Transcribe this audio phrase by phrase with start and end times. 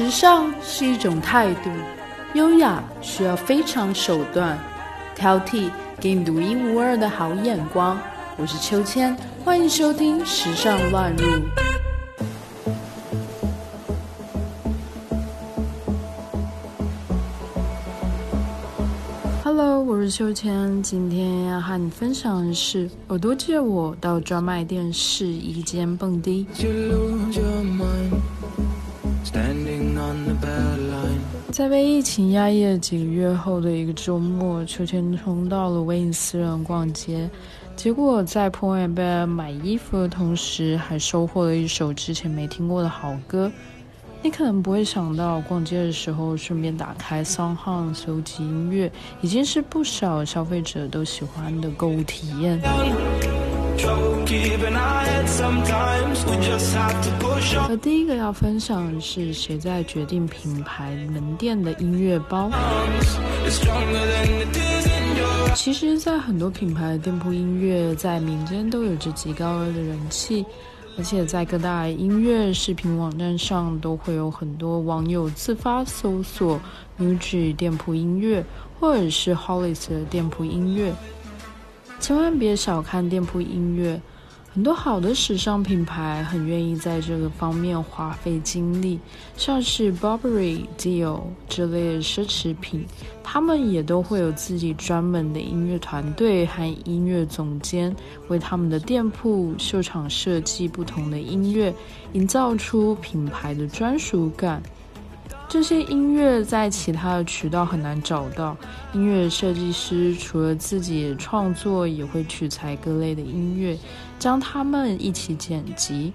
[0.00, 1.68] 时尚是一种态度，
[2.32, 4.58] 优雅需要非常手段，
[5.14, 5.68] 挑剔
[6.00, 7.98] 给你独一无二的好眼光。
[8.38, 11.26] 我是秋千，欢迎收听《时尚乱入》。
[19.44, 26.46] Hello，我是秋千，今天要和你分享的是耳朵借我到专卖店试衣间蹦迪。
[31.60, 37.28] 在被疫情压抑了几个月后的一个周末，秋千冲到了威尼斯人逛街，
[37.76, 43.52] 结果在破万贝买衣服的同时，还收获了一首之前没听过的好歌。
[44.22, 52.58] 你可能不会想到，逛街的时候顺便打开 SoundHound 搜集音乐，已经是不少消费者都喜欢的购物体验。
[57.68, 62.50] 而第一个要分享的是谁在决定品牌门店的音乐包。
[65.54, 70.44] 其实，在很多品牌的店铺，音乐在民间都有着极高的人气，
[70.98, 76.60] 而且在各大音乐视频网站上，都会有很多网友自发搜索
[76.98, 78.44] MUJI 店铺音乐，
[78.78, 80.92] 或者是 Hollis 的店铺音乐。
[82.00, 84.00] 千万别小看店铺音乐，
[84.54, 88.98] 很多好的时尚品牌很愿意在这个方面花费精力，
[89.36, 92.86] 像是 Burberry、Dior 这类的奢侈品，
[93.22, 97.94] 他们也都会有自己专门的音乐团队和音乐总监，
[98.28, 101.72] 为他们的店铺秀场设计不同的音乐，
[102.14, 104.62] 营造出品牌的专属感。
[105.50, 108.56] 这些音乐在其他的渠道很难找到。
[108.92, 113.76] 音乐设计师除了自己创作，也会取材各类的音乐，
[114.16, 116.12] 将它们一起剪辑。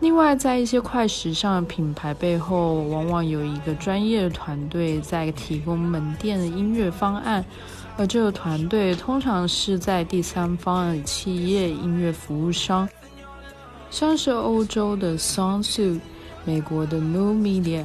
[0.00, 7.44] 另外，在一些快时尚品牌背后，往往有一个专业的团队在提供门店的音乐方案，
[7.96, 12.88] 而这个团队通常是在第三方的企业音乐服务商，
[13.92, 16.00] 像是欧洲的 Soundsuit。
[16.44, 17.84] 美国的 New Media、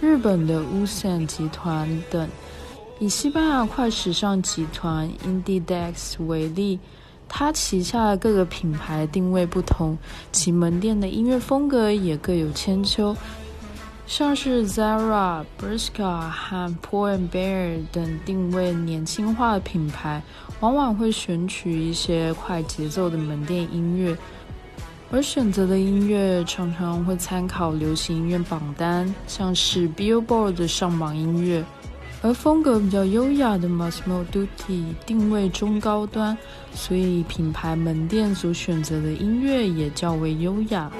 [0.00, 2.28] 日本的 Usan 集团等，
[2.98, 6.80] 以西班牙快时尚集团 Inditex 为例，
[7.28, 9.96] 它旗下的各个品牌定位不同，
[10.32, 13.16] 其门店的音乐风格也各有千秋。
[14.06, 20.20] 像是 Zara、Bershka 和 Pull and Bear 等定位年轻化的品牌，
[20.58, 24.16] 往往会选取一些快节奏的门店音乐。
[25.12, 31.64] 而选择的音乐常常会参考流行音乐榜单，像是 Billboard 的上榜音乐。
[32.22, 36.36] 而风格比较优雅的 Massimo Dutti 定位中高端，
[36.72, 40.90] 所以品牌门店所选择的音乐也较为优雅。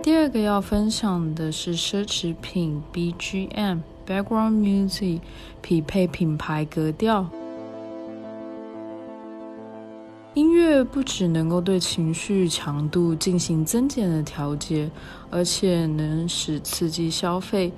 [0.00, 5.20] 第二个要分享的是奢侈品 BGM Background Music，
[5.60, 7.28] 匹配品牌格调。
[10.38, 14.88] 音乐不只能够对情绪强度进行增减的调节，
[15.30, 17.72] 而且能使刺激消费。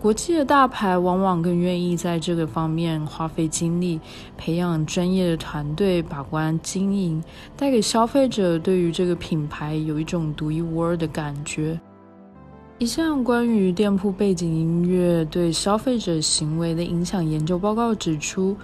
[0.00, 4.00] 国际的大牌往往更愿意在这个方面花费精力，
[4.38, 7.22] 培养专业的团队把关经营，
[7.54, 11.78] 带给消费者对于这个品牌有一种独一无二的感觉。
[12.78, 18.56] 一项关于店铺背景音乐对消费者行为的影响研究报告指出。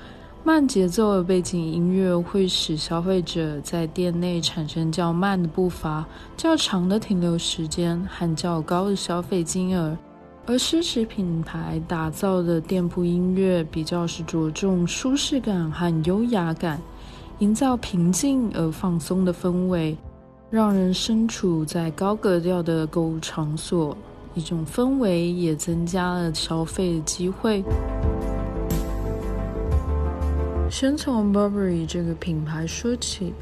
[0.46, 9.98] 慢节奏的背景音乐会使消费者在店内产生较慢的步伐、较长的停留时间和较高的消费金额，
[10.46, 16.80] 而奢侈品牌打造的店铺音乐比较是着重舒适感和优雅感，
[17.40, 19.96] 营造平静而放松的氛围，
[20.48, 23.96] 让人身处在高格调的购物场所，
[24.36, 27.64] 一种氛围也增加了消费的机会。
[30.69, 33.32] 先从 Burberry 这个品牌说起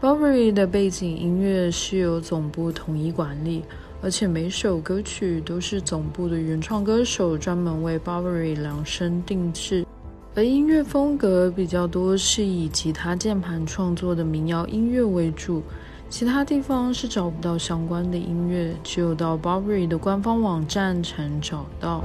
[0.00, 3.62] ，Burberry 的背景音乐是由总部统一管理，
[4.02, 9.86] 而且每首歌曲都是总部的原创歌手专门为 Burberry 量身定制，
[10.34, 15.62] 而音乐风格比较多是以吉他键盘创作的民谣音乐为主，
[16.10, 22.02] 其他地方是找不到相关的音乐，只有到 Burberry 的官方网站才能找到。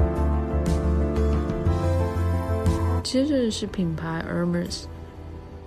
[3.12, 4.84] 接着是品牌 Hermes。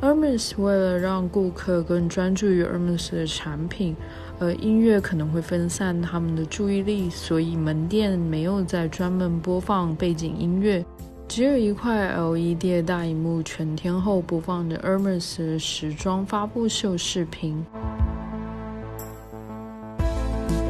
[0.01, 3.95] Hermes 为了让顾客更专注于 Hermes 的产品，
[4.41, 10.83] 而音乐可能会分散他们的注意力，所以门店没有在专门播放背景音乐，
[11.29, 17.63] 只有一块 LED 大荧幕全天候播放着 Hermes 的时装发布秀视频。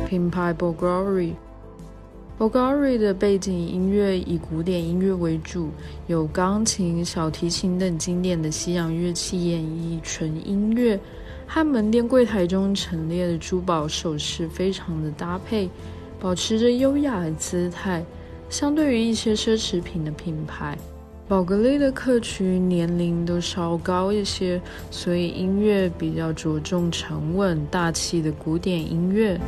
[0.09, 1.35] 品牌 Bulgari
[2.37, 5.71] Bulgari 的背景音乐以古典音乐为主，
[6.09, 10.99] 有钢琴、小提琴等经典的西洋乐器演绎纯音乐，
[11.47, 15.71] 和门店柜台中陈列的珠宝首饰非常的搭配，
[16.19, 18.05] 保持着优雅的姿态。
[18.51, 20.77] 相对于一些奢侈品的品牌。
[21.27, 24.61] 宝格丽的客群年龄都稍高一些，
[24.91, 29.41] 所以音乐比较着重沉稳大气的古典音乐。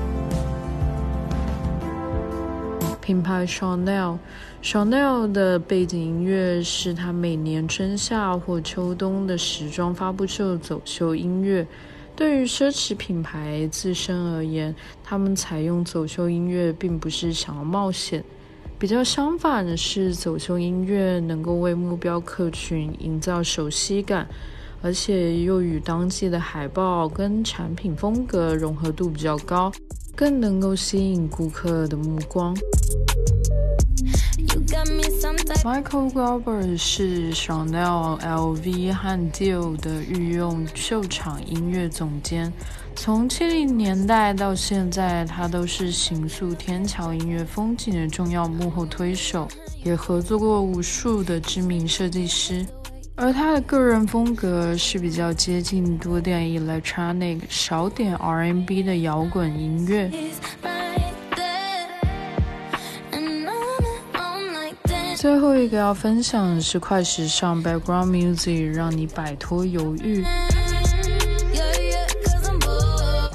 [3.07, 11.65] 品牌 Chanel，Chanel 的背景音乐是它每年春夏或秋冬的时装发布秀走秀音乐。
[12.17, 14.75] 对于奢侈品牌自身而言，
[15.05, 18.25] 他们采用走秀音乐并不是想要冒险。
[18.77, 24.27] 比较相反的是，走秀音乐能够为目标客群营造熟悉感，
[24.83, 29.71] 而且又与当季的海报跟产品风格融合度比较高，
[30.17, 32.57] 更能够吸引顾客的目光。
[35.63, 42.51] Michael Garber 是 Chanel、LV 和 Dior 的御用秀场音乐总监。
[42.95, 49.47] 从七零年代到现在，他都是行塑天桥音乐风景的重要幕后推手，
[49.85, 52.65] 也合作过无数的知名设计师。
[53.19, 60.11] 而他的个人风格是比较接近多点 electronic、少点 R&B 的摇滚音乐。
[65.17, 70.23] 最后一个要分享的是快时尚 background music，让你摆脱犹豫。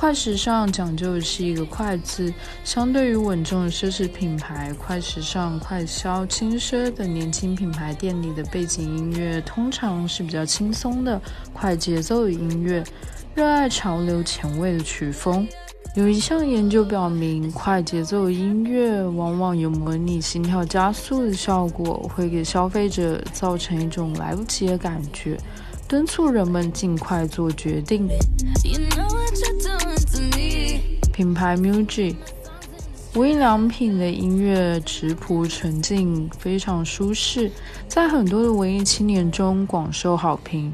[0.02, 2.34] 快时尚讲究的是一个“快”字，
[2.64, 11.22] 相对于稳重的奢侈品牌，快时尚、快消、轻奢的年轻品牌店里的背景音乐通常是比较轻松的、
[11.54, 12.84] 快节奏的音乐，
[13.36, 15.48] 热爱潮流、前卫的曲风。
[15.96, 25.38] 有一项研究表明，快节奏音乐往往有模拟心跳加速的效果，会给消费者造成一种来不及的感觉，
[25.88, 28.10] 敦促人们尽快做决定。
[31.22, 32.16] 品牌 MUJI，
[33.14, 37.52] 无印良品的音乐质朴纯净，非常舒适，
[37.88, 40.74] 在很多的文艺青年中广受好评。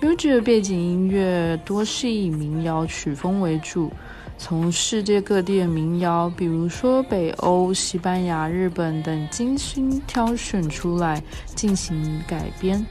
[0.00, 3.90] MUJI 的背景音乐多是以民谣曲风为主，
[4.38, 11.20] 从世界各地的民谣，比如说北欧、西班牙、日本等，精心挑选出来
[11.56, 12.86] 进行改编。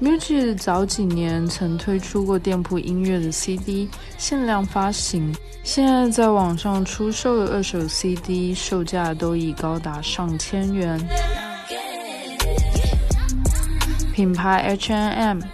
[0.00, 5.34] MUJI 早几年曾推出过店铺音乐的 CD 限量发行，
[5.64, 10.96] 现在在网上出售的二手 CD 售价都已高达上千元。
[14.14, 15.48] 品牌 H&M，H&M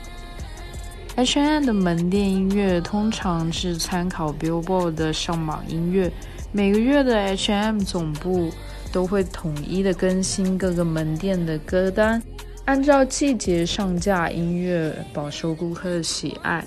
[1.65, 6.13] 的门店音乐通常是参考 Billboard 的上榜音乐，
[6.53, 8.53] 每个月的 H&M 总部
[8.93, 12.23] 都会统一的更新各个门店的歌单。
[12.65, 16.65] 按照季节上架音乐，饱受顾客的喜爱。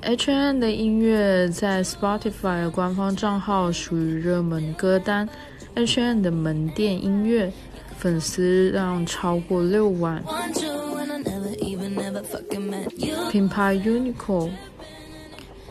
[0.00, 5.28] H&M 的音乐在 Spotify 官方账号属于热门歌单。
[5.74, 7.52] H&M 的门店音乐
[7.98, 10.24] 粉丝量超过六万。
[13.30, 14.48] 品牌 Uniqlo，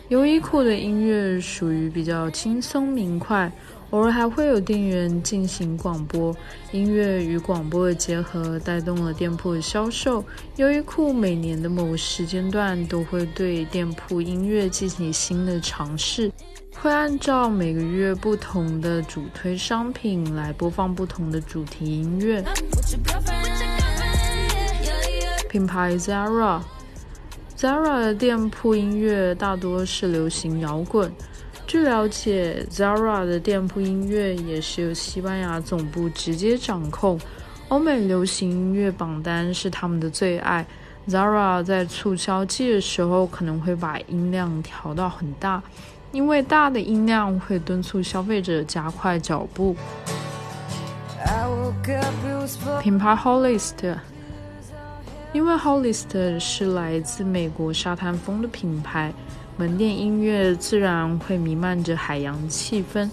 [0.09, 3.51] 优衣库的音乐属于比较轻松明快。
[3.91, 6.35] 偶尔还会有店员进行广播，
[6.73, 10.21] 音乐与广播的结合带动了店铺的销售。
[10.57, 16.29] 优衣库每年的某时间段都会对店铺音乐进行新的尝试，
[16.75, 22.43] 会按照每个月不同的主推商品来播放不同的主题音乐。
[25.49, 31.09] 品牌 Zara，Zara 的店铺音乐大多是流行摇滚。
[31.67, 37.19] 据了解，Zara 的店铺音乐也是由西班牙总部直接掌控。
[37.67, 40.65] 欧美流行音乐榜单是他们的最爱。
[41.09, 45.61] Zara 在促销季的时候可能会把音量调到很大，
[46.13, 49.75] 因为大的音量会敦促消费者加快脚步。
[52.81, 53.97] 品牌 Hollister，
[55.33, 59.13] 因为 Hollister 是来自美国沙滩风的品牌。
[59.59, 63.09] 门店音乐自然会弥漫着海洋气氛，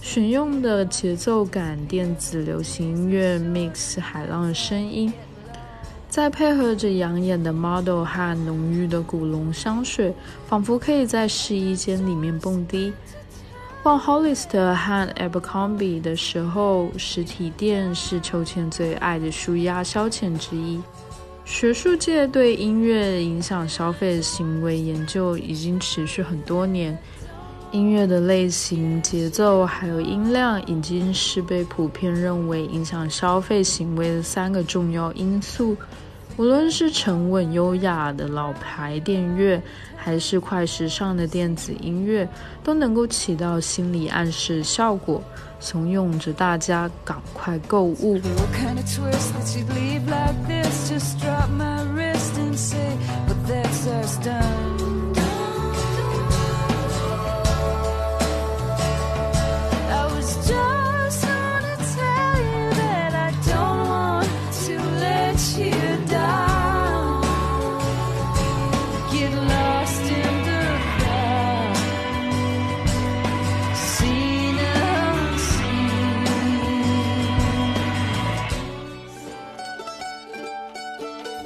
[0.00, 5.12] 选用的节奏感电子流行音乐 mix 海浪的声音，
[6.08, 10.14] 再配合着养眼的 model 和浓郁的古龙香水，
[10.48, 12.90] 仿佛可以在试衣间里面蹦迪。
[13.82, 20.80] 逛 Hollister 和 Abercrombie 的时候，实体店是秋千最爱的舒压消遣之一。
[21.54, 26.98] 学术界对音乐影响消费行为研究已经持续很多年。
[27.70, 35.76] 音乐的类型、节奏还有音量，已经是被普遍认为影响消费行为的三个重要因素。
[36.36, 39.62] 无论是沉稳优雅的老牌电乐，
[39.94, 42.28] 还是快时尚的电子音乐，
[42.64, 45.22] 都能够起到心理暗示效果，
[45.60, 48.20] 怂恿着大家赶快购物。